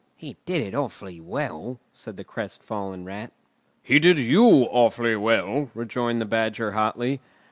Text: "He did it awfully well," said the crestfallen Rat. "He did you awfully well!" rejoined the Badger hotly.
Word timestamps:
"He 0.15 0.35
did 0.47 0.63
it 0.63 0.73
awfully 0.73 1.19
well," 1.19 1.79
said 1.93 2.17
the 2.17 2.23
crestfallen 2.23 3.05
Rat. 3.05 3.31
"He 3.83 3.99
did 3.99 4.17
you 4.17 4.63
awfully 4.63 5.15
well!" 5.15 5.69
rejoined 5.75 6.19
the 6.19 6.25
Badger 6.25 6.71
hotly. 6.71 7.21